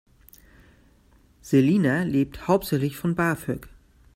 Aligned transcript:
Selina 1.43 2.01
lebt 2.01 2.47
hauptsächlich 2.47 2.97
von 2.97 3.13
BAföG. 3.13 3.67